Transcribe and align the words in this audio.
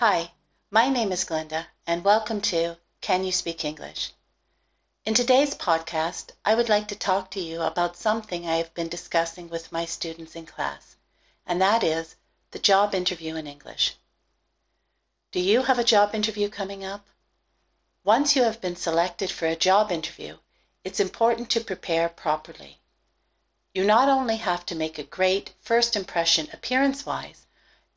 Hi, 0.00 0.32
my 0.70 0.90
name 0.90 1.10
is 1.10 1.24
Glenda, 1.24 1.68
and 1.86 2.04
welcome 2.04 2.42
to 2.42 2.76
Can 3.00 3.24
You 3.24 3.32
Speak 3.32 3.64
English? 3.64 4.10
In 5.06 5.14
today's 5.14 5.54
podcast, 5.54 6.32
I 6.44 6.54
would 6.54 6.68
like 6.68 6.86
to 6.88 6.94
talk 6.94 7.30
to 7.30 7.40
you 7.40 7.62
about 7.62 7.96
something 7.96 8.46
I 8.46 8.56
have 8.56 8.74
been 8.74 8.90
discussing 8.90 9.48
with 9.48 9.72
my 9.72 9.86
students 9.86 10.36
in 10.36 10.44
class, 10.44 10.96
and 11.46 11.62
that 11.62 11.82
is 11.82 12.14
the 12.50 12.58
job 12.58 12.94
interview 12.94 13.36
in 13.36 13.46
English. 13.46 13.94
Do 15.32 15.40
you 15.40 15.62
have 15.62 15.78
a 15.78 15.92
job 15.92 16.14
interview 16.14 16.50
coming 16.50 16.84
up? 16.84 17.06
Once 18.04 18.36
you 18.36 18.42
have 18.42 18.60
been 18.60 18.76
selected 18.76 19.30
for 19.30 19.46
a 19.46 19.56
job 19.56 19.90
interview, 19.90 20.36
it's 20.84 21.00
important 21.00 21.48
to 21.52 21.60
prepare 21.62 22.10
properly. 22.10 22.82
You 23.72 23.82
not 23.82 24.10
only 24.10 24.36
have 24.36 24.66
to 24.66 24.74
make 24.74 24.98
a 24.98 25.04
great 25.04 25.54
first 25.58 25.96
impression 25.96 26.50
appearance 26.52 27.06
wise, 27.06 27.45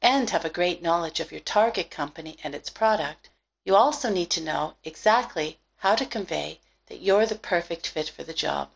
and 0.02 0.30
have 0.30 0.46
a 0.46 0.50
great 0.50 0.82
knowledge 0.82 1.20
of 1.20 1.32
your 1.32 1.42
target 1.42 1.92
company 1.92 2.38
and 2.44 2.56
its 2.56 2.70
product, 2.70 3.30
you 3.66 3.76
also 3.76 4.10
need 4.10 4.30
to 4.30 4.42
know 4.42 4.76
exactly 4.84 5.60
how 5.78 5.96
to 5.96 6.06
convey 6.06 6.60
that 6.88 7.02
you're 7.02 7.26
the 7.26 7.36
perfect 7.36 7.88
fit 7.88 8.10
for 8.10 8.24
the 8.24 8.34
job. 8.34 8.70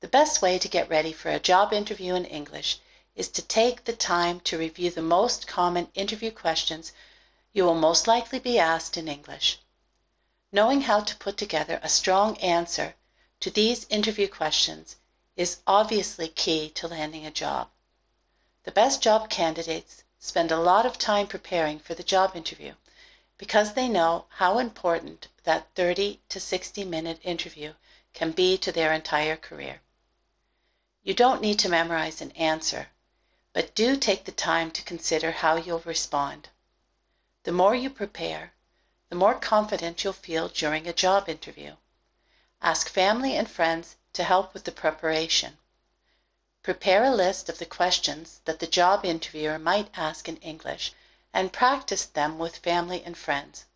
The 0.00 0.08
best 0.08 0.42
way 0.42 0.58
to 0.58 0.68
get 0.68 0.90
ready 0.90 1.12
for 1.12 1.30
a 1.30 1.38
job 1.38 1.72
interview 1.72 2.14
in 2.14 2.24
English 2.26 2.78
is 3.14 3.28
to 3.28 3.42
take 3.42 3.84
the 3.84 3.92
time 3.92 4.40
to 4.40 4.58
review 4.58 4.90
the 4.90 5.02
most 5.02 5.46
common 5.46 5.88
interview 5.94 6.30
questions 6.30 6.92
you 7.52 7.64
will 7.64 7.74
most 7.74 8.06
likely 8.06 8.38
be 8.38 8.58
asked 8.58 8.96
in 8.96 9.08
English. 9.08 9.58
Knowing 10.52 10.82
how 10.82 11.00
to 11.00 11.16
put 11.16 11.36
together 11.36 11.80
a 11.82 11.88
strong 11.88 12.36
answer 12.38 12.94
to 13.40 13.50
these 13.50 13.86
interview 13.88 14.28
questions 14.28 14.96
is 15.36 15.58
obviously 15.66 16.28
key 16.28 16.68
to 16.70 16.86
landing 16.86 17.24
a 17.24 17.30
job. 17.30 17.68
The 18.64 18.72
best 18.72 19.02
job 19.02 19.28
candidates 19.28 20.04
spend 20.18 20.50
a 20.50 20.56
lot 20.56 20.86
of 20.86 20.96
time 20.96 21.26
preparing 21.26 21.78
for 21.78 21.94
the 21.94 22.02
job 22.02 22.34
interview 22.34 22.74
because 23.36 23.74
they 23.74 23.88
know 23.88 24.24
how 24.30 24.58
important 24.58 25.28
that 25.42 25.68
30 25.74 26.22
to 26.30 26.40
60 26.40 26.84
minute 26.84 27.20
interview 27.22 27.74
can 28.14 28.32
be 28.32 28.56
to 28.56 28.72
their 28.72 28.92
entire 28.92 29.36
career. 29.36 29.82
You 31.02 31.12
don't 31.12 31.42
need 31.42 31.58
to 31.58 31.68
memorize 31.68 32.22
an 32.22 32.30
answer, 32.30 32.88
but 33.52 33.74
do 33.74 33.96
take 33.96 34.24
the 34.24 34.32
time 34.32 34.70
to 34.70 34.82
consider 34.82 35.30
how 35.30 35.56
you'll 35.56 35.80
respond. 35.80 36.48
The 37.42 37.52
more 37.52 37.74
you 37.74 37.90
prepare, 37.90 38.54
the 39.10 39.16
more 39.16 39.38
confident 39.38 40.02
you'll 40.02 40.14
feel 40.14 40.48
during 40.48 40.86
a 40.86 40.94
job 40.94 41.28
interview. 41.28 41.76
Ask 42.62 42.88
family 42.88 43.36
and 43.36 43.50
friends 43.50 43.96
to 44.14 44.24
help 44.24 44.54
with 44.54 44.64
the 44.64 44.72
preparation. 44.72 45.58
Prepare 46.64 47.04
a 47.04 47.10
list 47.10 47.50
of 47.50 47.58
the 47.58 47.66
questions 47.66 48.40
that 48.46 48.58
the 48.58 48.66
job 48.66 49.04
interviewer 49.04 49.58
might 49.58 49.90
ask 49.98 50.30
in 50.30 50.38
English 50.38 50.94
and 51.34 51.52
practice 51.52 52.06
them 52.06 52.38
with 52.38 52.56
family 52.56 53.02
and 53.04 53.18
friends. 53.18 53.66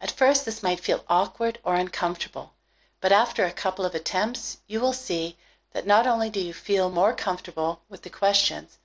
At 0.00 0.10
first 0.10 0.46
this 0.46 0.62
might 0.62 0.80
feel 0.80 1.04
awkward 1.06 1.58
or 1.62 1.74
uncomfortable, 1.74 2.54
but 3.02 3.12
after 3.12 3.44
a 3.44 3.52
couple 3.52 3.84
of 3.84 3.94
attempts 3.94 4.56
you 4.66 4.80
will 4.80 4.94
see 4.94 5.36
that 5.72 5.86
not 5.86 6.06
only 6.06 6.30
do 6.30 6.40
you 6.40 6.54
feel 6.54 6.88
more 6.88 7.12
comfortable 7.12 7.82
with 7.90 8.00
the 8.00 8.08
questions, 8.08 8.78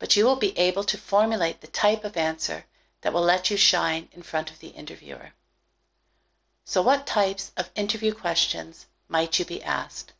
but 0.00 0.16
you 0.16 0.24
will 0.24 0.34
be 0.34 0.58
able 0.58 0.82
to 0.82 0.98
formulate 0.98 1.60
the 1.60 1.68
type 1.68 2.02
of 2.02 2.16
answer 2.16 2.64
that 3.02 3.12
will 3.12 3.22
let 3.22 3.48
you 3.48 3.56
shine 3.56 4.08
in 4.10 4.24
front 4.24 4.50
of 4.50 4.58
the 4.58 4.70
interviewer. 4.70 5.30
So 6.64 6.82
what 6.82 7.06
types 7.06 7.52
of 7.56 7.70
interview 7.76 8.12
questions 8.12 8.86
might 9.06 9.38
you 9.38 9.44
be 9.44 9.62
asked? 9.62 10.14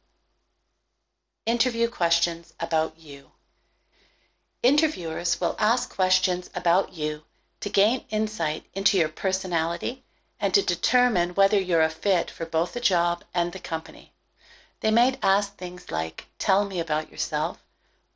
Interview 1.46 1.88
questions 1.88 2.52
about 2.58 2.98
you. 2.98 3.30
Interviewers 4.64 5.40
will 5.40 5.54
ask 5.60 5.94
questions 5.94 6.50
about 6.56 6.92
you 6.92 7.22
to 7.60 7.68
gain 7.68 8.04
insight 8.10 8.66
into 8.74 8.98
your 8.98 9.08
personality 9.08 10.02
and 10.40 10.52
to 10.52 10.60
determine 10.60 11.36
whether 11.36 11.60
you're 11.60 11.84
a 11.84 11.88
fit 11.88 12.32
for 12.32 12.46
both 12.46 12.72
the 12.72 12.80
job 12.80 13.22
and 13.32 13.52
the 13.52 13.60
company. 13.60 14.12
They 14.80 14.90
might 14.90 15.22
ask 15.22 15.56
things 15.56 15.92
like 15.92 16.26
Tell 16.40 16.64
me 16.64 16.80
about 16.80 17.12
yourself. 17.12 17.64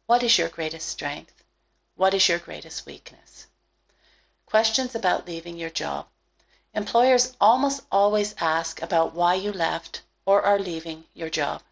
What 0.06 0.24
is 0.24 0.36
your 0.36 0.48
greatest 0.48 0.88
strength? 0.88 1.44
What 1.94 2.14
is 2.14 2.28
your 2.28 2.40
greatest 2.40 2.84
weakness? 2.84 3.46
Questions 4.44 4.96
about 4.96 5.28
leaving 5.28 5.56
your 5.56 5.70
job. 5.70 6.08
Employers 6.74 7.36
almost 7.40 7.82
always 7.92 8.34
ask 8.38 8.82
about 8.82 9.14
why 9.14 9.34
you 9.34 9.52
left 9.52 10.02
or 10.26 10.42
are 10.42 10.58
leaving 10.58 11.04
your 11.14 11.30
job. 11.30 11.62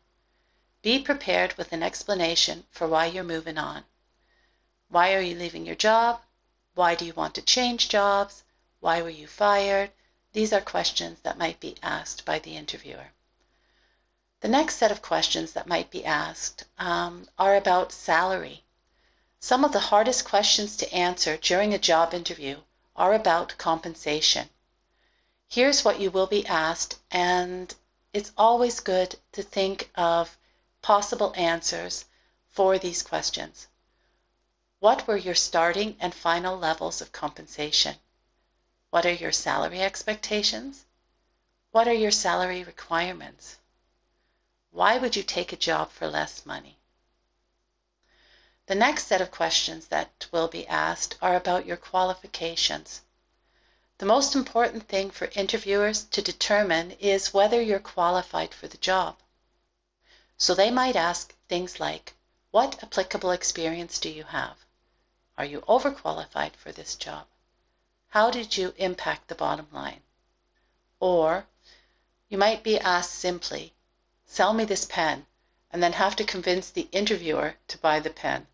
Be 0.80 1.00
prepared 1.00 1.54
with 1.54 1.72
an 1.72 1.82
explanation 1.82 2.64
for 2.70 2.86
why 2.86 3.06
you're 3.06 3.24
moving 3.24 3.58
on. 3.58 3.84
Why 4.88 5.12
are 5.14 5.20
you 5.20 5.34
leaving 5.34 5.66
your 5.66 5.74
job? 5.74 6.22
Why 6.74 6.94
do 6.94 7.04
you 7.04 7.12
want 7.14 7.34
to 7.34 7.42
change 7.42 7.88
jobs? 7.88 8.44
Why 8.78 9.02
were 9.02 9.10
you 9.10 9.26
fired? 9.26 9.90
These 10.32 10.52
are 10.52 10.60
questions 10.60 11.18
that 11.24 11.36
might 11.36 11.58
be 11.58 11.76
asked 11.82 12.24
by 12.24 12.38
the 12.38 12.56
interviewer. 12.56 13.10
The 14.40 14.46
next 14.46 14.76
set 14.76 14.92
of 14.92 15.02
questions 15.02 15.52
that 15.54 15.66
might 15.66 15.90
be 15.90 16.04
asked 16.04 16.62
um, 16.78 17.28
are 17.36 17.56
about 17.56 17.90
salary. 17.90 18.62
Some 19.40 19.64
of 19.64 19.72
the 19.72 19.80
hardest 19.90 20.24
questions 20.24 20.76
to 20.76 20.94
answer 20.94 21.36
during 21.36 21.74
a 21.74 21.78
job 21.78 22.14
interview 22.14 22.60
are 22.94 23.14
about 23.14 23.58
compensation. 23.58 24.48
Here's 25.48 25.84
what 25.84 25.98
you 25.98 26.12
will 26.12 26.28
be 26.28 26.46
asked, 26.46 27.00
and 27.10 27.74
it's 28.12 28.30
always 28.38 28.78
good 28.78 29.16
to 29.32 29.42
think 29.42 29.90
of 29.96 30.37
possible 30.88 31.34
answers 31.36 32.06
for 32.48 32.78
these 32.78 33.02
questions. 33.02 33.66
What 34.80 35.06
were 35.06 35.18
your 35.18 35.34
starting 35.34 35.98
and 36.00 36.14
final 36.14 36.56
levels 36.56 37.02
of 37.02 37.12
compensation? 37.12 37.96
What 38.88 39.04
are 39.04 39.12
your 39.12 39.30
salary 39.30 39.82
expectations? 39.82 40.86
What 41.72 41.88
are 41.88 42.00
your 42.04 42.10
salary 42.10 42.64
requirements? 42.64 43.58
Why 44.70 44.96
would 44.96 45.14
you 45.14 45.22
take 45.22 45.52
a 45.52 45.58
job 45.68 45.92
for 45.92 46.08
less 46.08 46.46
money? 46.46 46.78
The 48.64 48.74
next 48.74 49.08
set 49.08 49.20
of 49.20 49.30
questions 49.30 49.88
that 49.88 50.26
will 50.32 50.48
be 50.48 50.66
asked 50.68 51.18
are 51.20 51.36
about 51.36 51.66
your 51.66 51.76
qualifications. 51.76 53.02
The 53.98 54.06
most 54.06 54.34
important 54.34 54.88
thing 54.88 55.10
for 55.10 55.28
interviewers 55.34 56.04
to 56.04 56.22
determine 56.22 56.92
is 56.92 57.34
whether 57.34 57.60
you're 57.60 57.78
qualified 57.78 58.54
for 58.54 58.68
the 58.68 58.78
job. 58.78 59.18
So 60.38 60.54
they 60.54 60.70
might 60.70 60.96
ask 60.96 61.34
things 61.48 61.80
like, 61.80 62.14
what 62.52 62.82
applicable 62.82 63.32
experience 63.32 63.98
do 63.98 64.08
you 64.08 64.22
have? 64.22 64.56
Are 65.36 65.44
you 65.44 65.60
overqualified 65.62 66.54
for 66.54 66.72
this 66.72 66.94
job? 66.94 67.26
How 68.08 68.30
did 68.30 68.56
you 68.56 68.72
impact 68.76 69.28
the 69.28 69.34
bottom 69.34 69.66
line? 69.72 70.00
Or 71.00 71.46
you 72.28 72.38
might 72.38 72.62
be 72.62 72.78
asked 72.78 73.14
simply, 73.14 73.74
sell 74.26 74.52
me 74.52 74.64
this 74.64 74.84
pen, 74.84 75.26
and 75.70 75.82
then 75.82 75.92
have 75.92 76.16
to 76.16 76.24
convince 76.24 76.70
the 76.70 76.88
interviewer 76.92 77.56
to 77.66 77.78
buy 77.78 78.00
the 78.00 78.10
pen. 78.10 78.46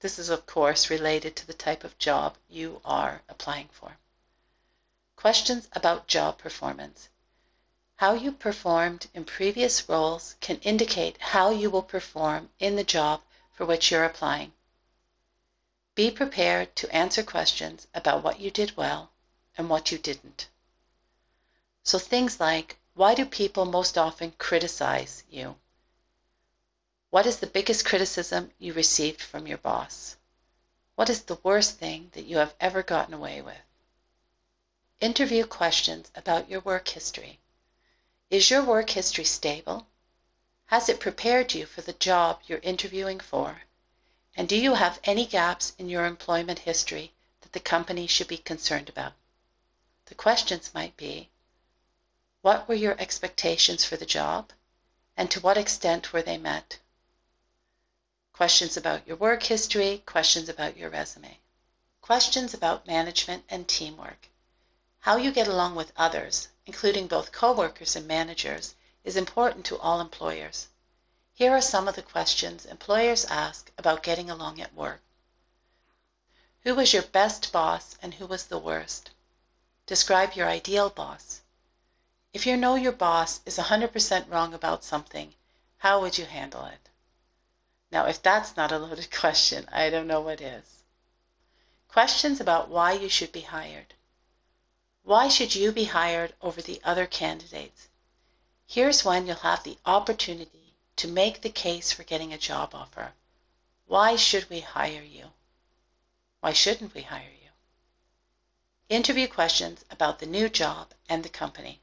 This 0.00 0.18
is, 0.18 0.30
of 0.30 0.46
course, 0.46 0.90
related 0.90 1.36
to 1.36 1.46
the 1.46 1.54
type 1.54 1.84
of 1.84 1.98
job 1.98 2.36
you 2.48 2.80
are 2.84 3.22
applying 3.28 3.68
for. 3.68 3.98
Questions 5.16 5.68
about 5.72 6.08
job 6.08 6.38
performance. 6.38 7.08
How 7.96 8.14
you 8.14 8.32
performed 8.32 9.06
in 9.14 9.24
previous 9.24 9.88
roles 9.88 10.34
can 10.40 10.58
indicate 10.58 11.16
how 11.20 11.50
you 11.50 11.70
will 11.70 11.82
perform 11.82 12.50
in 12.58 12.74
the 12.74 12.84
job 12.84 13.22
for 13.52 13.64
which 13.64 13.90
you're 13.90 14.04
applying. 14.04 14.52
Be 15.94 16.10
prepared 16.10 16.74
to 16.76 16.92
answer 16.92 17.22
questions 17.22 17.86
about 17.94 18.24
what 18.24 18.40
you 18.40 18.50
did 18.50 18.76
well 18.76 19.12
and 19.56 19.70
what 19.70 19.92
you 19.92 19.98
didn't. 19.98 20.48
So 21.84 22.00
things 22.00 22.40
like, 22.40 22.78
why 22.94 23.14
do 23.14 23.24
people 23.24 23.64
most 23.64 23.96
often 23.96 24.32
criticize 24.38 25.22
you? 25.30 25.56
What 27.10 27.26
is 27.26 27.36
the 27.36 27.46
biggest 27.46 27.84
criticism 27.84 28.50
you 28.58 28.72
received 28.72 29.22
from 29.22 29.46
your 29.46 29.58
boss? 29.58 30.16
What 30.96 31.08
is 31.08 31.22
the 31.22 31.38
worst 31.44 31.78
thing 31.78 32.10
that 32.14 32.24
you 32.24 32.38
have 32.38 32.56
ever 32.58 32.82
gotten 32.82 33.14
away 33.14 33.40
with? 33.40 33.62
Interview 35.00 35.44
questions 35.44 36.10
about 36.16 36.48
your 36.48 36.60
work 36.60 36.88
history. 36.88 37.38
Is 38.30 38.50
your 38.50 38.64
work 38.64 38.90
history 38.90 39.24
stable? 39.24 39.86
Has 40.66 40.88
it 40.88 40.98
prepared 40.98 41.52
you 41.52 41.66
for 41.66 41.82
the 41.82 41.92
job 41.92 42.40
you're 42.46 42.58
interviewing 42.60 43.20
for? 43.20 43.62
And 44.34 44.48
do 44.48 44.56
you 44.56 44.74
have 44.74 44.98
any 45.04 45.26
gaps 45.26 45.74
in 45.78 45.88
your 45.88 46.06
employment 46.06 46.60
history 46.60 47.12
that 47.42 47.52
the 47.52 47.60
company 47.60 48.06
should 48.06 48.26
be 48.26 48.38
concerned 48.38 48.88
about? 48.88 49.12
The 50.06 50.14
questions 50.14 50.72
might 50.74 50.96
be 50.96 51.28
What 52.40 52.66
were 52.66 52.74
your 52.74 52.98
expectations 52.98 53.84
for 53.84 53.96
the 53.96 54.06
job? 54.06 54.52
And 55.16 55.30
to 55.30 55.40
what 55.40 55.58
extent 55.58 56.12
were 56.12 56.22
they 56.22 56.38
met? 56.38 56.78
Questions 58.32 58.76
about 58.76 59.06
your 59.06 59.16
work 59.16 59.44
history, 59.44 60.02
questions 60.06 60.48
about 60.48 60.76
your 60.76 60.90
resume. 60.90 61.38
Questions 62.00 62.52
about 62.52 62.86
management 62.86 63.44
and 63.48 63.68
teamwork. 63.68 64.28
How 65.04 65.16
you 65.16 65.32
get 65.32 65.48
along 65.48 65.74
with 65.74 65.92
others, 65.98 66.48
including 66.64 67.08
both 67.08 67.30
coworkers 67.30 67.94
and 67.94 68.08
managers, 68.08 68.74
is 69.04 69.18
important 69.18 69.66
to 69.66 69.78
all 69.78 70.00
employers. 70.00 70.68
Here 71.34 71.52
are 71.52 71.60
some 71.60 71.86
of 71.88 71.94
the 71.94 72.00
questions 72.00 72.64
employers 72.64 73.26
ask 73.26 73.70
about 73.76 74.02
getting 74.02 74.30
along 74.30 74.62
at 74.62 74.72
work. 74.72 75.02
Who 76.62 76.74
was 76.74 76.94
your 76.94 77.02
best 77.02 77.52
boss 77.52 77.98
and 78.00 78.14
who 78.14 78.24
was 78.24 78.46
the 78.46 78.56
worst? 78.56 79.10
Describe 79.84 80.36
your 80.36 80.48
ideal 80.48 80.88
boss. 80.88 81.42
If 82.32 82.46
you 82.46 82.56
know 82.56 82.74
your 82.74 82.92
boss 82.92 83.40
is 83.44 83.58
100% 83.58 84.30
wrong 84.30 84.54
about 84.54 84.84
something, 84.84 85.34
how 85.76 86.00
would 86.00 86.16
you 86.16 86.24
handle 86.24 86.64
it? 86.64 86.88
Now, 87.90 88.06
if 88.06 88.22
that's 88.22 88.56
not 88.56 88.72
a 88.72 88.78
loaded 88.78 89.10
question, 89.20 89.68
I 89.70 89.90
don't 89.90 90.06
know 90.06 90.22
what 90.22 90.40
is. 90.40 90.82
Questions 91.88 92.40
about 92.40 92.70
why 92.70 92.92
you 92.92 93.10
should 93.10 93.32
be 93.32 93.42
hired. 93.42 93.92
Why 95.06 95.28
should 95.28 95.54
you 95.54 95.70
be 95.70 95.84
hired 95.84 96.34
over 96.40 96.62
the 96.62 96.80
other 96.82 97.06
candidates? 97.06 97.88
Here's 98.66 99.04
when 99.04 99.26
you'll 99.26 99.36
have 99.36 99.62
the 99.62 99.76
opportunity 99.84 100.74
to 100.96 101.06
make 101.06 101.42
the 101.42 101.50
case 101.50 101.92
for 101.92 102.04
getting 102.04 102.32
a 102.32 102.38
job 102.38 102.74
offer. 102.74 103.12
Why 103.84 104.16
should 104.16 104.48
we 104.48 104.60
hire 104.60 105.02
you? 105.02 105.32
Why 106.40 106.54
shouldn't 106.54 106.94
we 106.94 107.02
hire 107.02 107.34
you? 107.42 107.50
Interview 108.88 109.28
questions 109.28 109.84
about 109.90 110.20
the 110.20 110.26
new 110.26 110.48
job 110.48 110.94
and 111.06 111.22
the 111.22 111.28
company. 111.28 111.82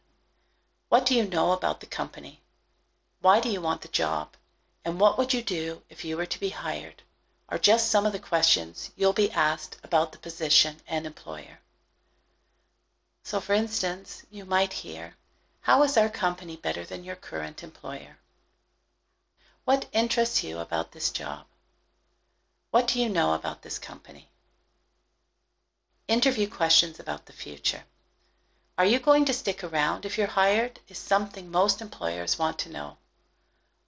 What 0.90 1.06
do 1.06 1.14
you 1.14 1.24
know 1.24 1.52
about 1.52 1.80
the 1.80 1.86
company? 1.86 2.42
Why 3.20 3.40
do 3.40 3.50
you 3.50 3.62
want 3.62 3.82
the 3.84 3.88
job? 3.88 4.36
And 4.84 5.00
what 5.00 5.20
would 5.20 5.32
you 5.32 5.44
do 5.44 5.84
if 5.90 6.04
you 6.04 6.18
were 6.18 6.26
to 6.26 6.40
be 6.40 6.50
hired? 6.50 7.04
Are 7.50 7.60
just 7.60 7.92
some 7.92 8.08
of 8.08 8.14
the 8.14 8.20
questions 8.20 8.90
you'll 8.96 9.14
be 9.14 9.30
asked 9.30 9.78
about 9.84 10.12
the 10.12 10.18
position 10.18 10.82
and 10.88 11.06
employer. 11.06 11.60
So, 13.24 13.40
for 13.40 13.54
instance, 13.54 14.26
you 14.32 14.46
might 14.46 14.74
hear, 14.74 15.16
How 15.62 15.84
is 15.84 15.96
our 15.96 16.10
company 16.10 16.58
better 16.58 16.84
than 16.84 17.04
your 17.04 17.16
current 17.16 17.62
employer? 17.62 18.18
What 19.64 19.88
interests 19.94 20.44
you 20.44 20.58
about 20.58 20.92
this 20.92 21.12
job? 21.12 21.46
What 22.72 22.88
do 22.88 23.00
you 23.00 23.10
know 23.10 23.34
about 23.36 23.62
this 23.62 23.78
company? 23.78 24.30
Interview 26.08 26.50
questions 26.50 27.00
about 27.00 27.28
the 27.28 27.34
future. 27.34 27.84
Are 28.78 28.86
you 28.86 29.00
going 29.00 29.26
to 29.26 29.34
stick 29.34 29.64
around 29.64 30.06
if 30.06 30.18
you're 30.18 30.26
hired? 30.26 30.80
Is 30.88 30.98
something 30.98 31.52
most 31.52 31.80
employers 31.80 32.40
want 32.40 32.58
to 32.60 32.70
know. 32.70 32.98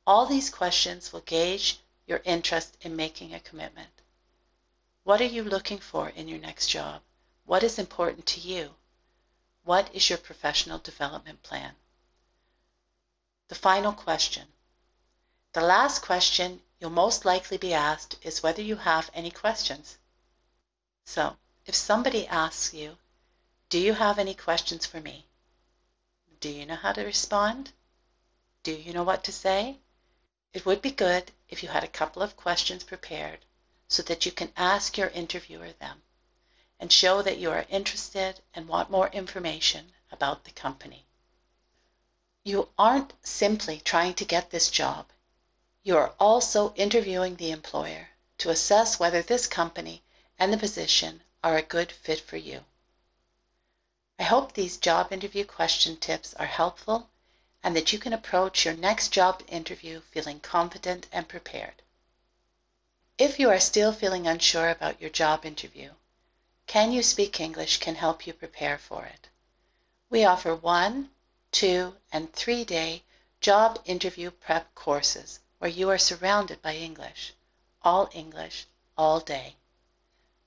All 0.06 0.28
these 0.28 0.52
questions 0.52 1.12
will 1.12 1.22
gauge 1.22 1.80
your 2.06 2.22
interest 2.24 2.78
in 2.82 2.96
making 2.96 3.34
a 3.34 3.40
commitment. 3.40 4.02
What 5.04 5.22
are 5.22 5.26
you 5.26 5.44
looking 5.44 5.80
for 5.80 6.10
in 6.10 6.28
your 6.28 6.40
next 6.40 6.68
job? 6.68 7.02
What 7.46 7.64
is 7.64 7.80
important 7.80 8.28
to 8.28 8.40
you? 8.40 8.76
What 9.66 9.96
is 9.96 10.10
your 10.10 10.18
professional 10.18 10.78
development 10.78 11.42
plan? 11.42 11.78
The 13.48 13.56
final 13.56 13.94
question. 13.94 14.52
The 15.54 15.62
last 15.62 16.02
question 16.02 16.62
you'll 16.80 16.90
most 16.90 17.24
likely 17.24 17.56
be 17.56 17.74
asked 17.74 18.18
is 18.24 18.44
whether 18.44 18.62
you 18.62 18.76
have 18.76 19.10
any 19.14 19.32
questions. 19.32 19.98
So, 21.06 21.38
if 21.66 21.76
somebody 21.76 22.28
asks 22.28 22.74
you, 22.74 22.98
Do 23.70 23.80
you 23.80 23.94
have 23.94 24.20
any 24.20 24.36
questions 24.36 24.86
for 24.86 25.00
me? 25.00 25.30
Do 26.42 26.50
you 26.50 26.66
know 26.66 26.76
how 26.76 26.92
to 26.92 27.06
respond? 27.06 27.72
Do 28.64 28.74
you 28.74 28.92
know 28.92 29.04
what 29.04 29.24
to 29.24 29.32
say? 29.32 29.80
It 30.52 30.66
would 30.66 30.82
be 30.82 30.92
good 30.92 31.32
if 31.48 31.64
you 31.64 31.70
had 31.70 31.86
a 31.86 31.98
couple 32.00 32.22
of 32.22 32.36
questions 32.36 32.84
prepared 32.84 33.46
so 33.88 34.04
that 34.04 34.26
you 34.26 34.34
can 34.34 34.52
ask 34.58 34.98
your 34.98 35.08
interviewer 35.08 35.72
them 35.72 36.04
and 36.84 36.92
show 36.92 37.22
that 37.22 37.38
you 37.38 37.50
are 37.50 37.66
interested 37.70 38.42
and 38.54 38.68
want 38.68 38.92
more 38.92 39.08
information 39.14 39.94
about 40.12 40.44
the 40.44 40.52
company. 40.52 41.06
You 42.44 42.68
aren't 42.78 43.14
simply 43.24 43.80
trying 43.80 44.16
to 44.16 44.26
get 44.26 44.50
this 44.50 44.70
job. 44.70 45.06
You 45.84 45.96
are 45.96 46.14
also 46.20 46.74
interviewing 46.74 47.38
the 47.38 47.52
employer 47.52 48.10
to 48.40 48.50
assess 48.50 49.00
whether 49.00 49.22
this 49.22 49.48
company 49.48 50.04
and 50.38 50.52
the 50.52 50.58
position 50.58 51.24
are 51.42 51.56
a 51.56 51.62
good 51.62 51.90
fit 51.90 52.20
for 52.20 52.36
you. 52.36 52.66
I 54.20 54.24
hope 54.24 54.52
these 54.52 54.76
job 54.76 55.14
interview 55.14 55.46
question 55.46 55.96
tips 55.96 56.34
are 56.34 56.46
helpful 56.46 57.08
and 57.64 57.78
that 57.78 57.94
you 57.94 57.98
can 57.98 58.12
approach 58.12 58.66
your 58.66 58.76
next 58.76 59.14
job 59.14 59.42
interview 59.48 60.02
feeling 60.12 60.42
confident 60.42 61.08
and 61.14 61.30
prepared. 61.30 61.82
If 63.18 63.40
you 63.40 63.50
are 63.50 63.62
still 63.62 63.94
feeling 63.94 64.28
unsure 64.28 64.70
about 64.70 65.00
your 65.00 65.10
job 65.10 65.46
interview, 65.46 65.92
Can 66.74 66.92
You 66.92 67.04
Speak 67.04 67.40
English 67.40 67.78
can 67.78 67.94
help 67.94 68.26
you 68.26 68.34
prepare 68.34 68.80
for 68.80 69.06
it. 69.06 69.30
We 70.10 70.26
offer 70.26 70.56
one, 70.56 71.12
two, 71.52 71.98
and 72.12 72.34
three 72.34 72.66
day 72.66 73.04
job 73.40 73.80
interview 73.86 74.32
prep 74.32 74.74
courses 74.74 75.40
where 75.60 75.70
you 75.70 75.92
are 75.92 76.00
surrounded 76.00 76.64
by 76.64 76.76
English, 76.76 77.34
all 77.84 78.10
English, 78.12 78.66
all 78.98 79.20
day. 79.20 79.56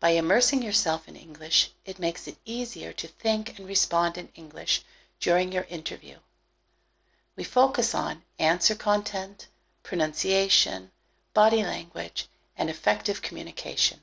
By 0.00 0.18
immersing 0.18 0.62
yourself 0.62 1.06
in 1.06 1.14
English, 1.14 1.70
it 1.84 2.00
makes 2.00 2.26
it 2.26 2.38
easier 2.44 2.92
to 2.94 3.06
think 3.06 3.56
and 3.56 3.68
respond 3.68 4.18
in 4.18 4.28
English 4.34 4.82
during 5.20 5.52
your 5.52 5.68
interview. 5.68 6.18
We 7.36 7.44
focus 7.44 7.94
on 7.94 8.24
answer 8.40 8.74
content, 8.74 9.46
pronunciation, 9.84 10.90
body 11.34 11.62
language, 11.62 12.26
and 12.56 12.68
effective 12.68 13.22
communication. 13.22 14.00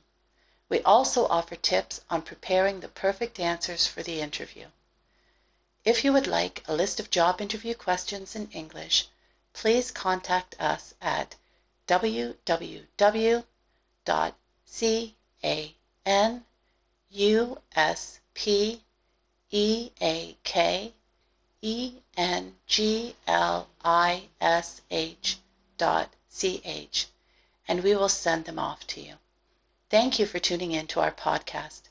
We 0.68 0.80
also 0.82 1.26
offer 1.26 1.56
tips 1.56 2.00
on 2.08 2.22
preparing 2.22 2.80
the 2.80 2.88
perfect 2.88 3.38
answers 3.38 3.86
for 3.86 4.02
the 4.02 4.20
interview. 4.20 4.68
If 5.84 6.02
you 6.04 6.12
would 6.14 6.26
like 6.26 6.64
a 6.66 6.74
list 6.74 6.98
of 6.98 7.10
job 7.10 7.40
interview 7.40 7.74
questions 7.74 8.34
in 8.34 8.50
English, 8.50 9.08
please 9.52 9.90
contact 9.90 10.58
us 10.58 10.94
at 11.02 11.36
www.ca 11.86 13.44
N 16.06 16.44
U 17.10 17.60
S 17.76 18.20
P 18.32 18.82
E 19.50 19.90
A 20.00 20.36
K 20.42 20.92
E 21.60 21.92
N 22.16 22.56
G 22.66 23.14
L 23.26 23.68
I 23.84 24.28
S 24.40 24.80
H 24.90 25.38
dot 25.76 26.10
C 26.28 26.62
H, 26.64 27.06
and 27.68 27.82
we 27.82 27.94
will 27.94 28.08
send 28.08 28.46
them 28.46 28.58
off 28.58 28.86
to 28.88 29.00
you. 29.00 29.18
Thank 29.94 30.18
you 30.18 30.26
for 30.26 30.40
tuning 30.40 30.72
in 30.72 30.88
to 30.88 30.98
our 30.98 31.12
podcast. 31.12 31.82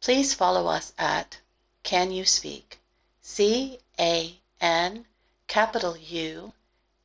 Please 0.00 0.32
follow 0.32 0.68
us 0.68 0.92
at 0.96 1.40
Can 1.82 2.12
You 2.12 2.24
Speak? 2.24 2.78
C 3.20 3.80
A 3.98 4.38
N 4.60 5.04
capital 5.48 5.96
U 5.96 6.52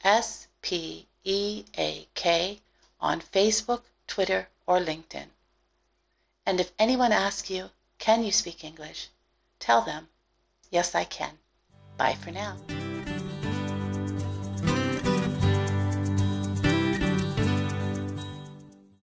S 0.03 0.45
P 0.61 1.07
E 1.23 1.65
A 1.75 2.07
K 2.13 2.59
on 2.99 3.19
Facebook, 3.19 3.81
Twitter, 4.05 4.47
or 4.67 4.77
LinkedIn. 4.77 5.29
And 6.45 6.59
if 6.59 6.71
anyone 6.77 7.11
asks 7.11 7.49
you, 7.49 7.71
Can 7.97 8.23
you 8.23 8.31
speak 8.31 8.63
English? 8.63 9.07
Tell 9.57 9.81
them, 9.81 10.07
Yes, 10.69 10.93
I 10.93 11.03
can. 11.03 11.39
Bye 11.97 12.13
for 12.13 12.29
now. 12.29 12.57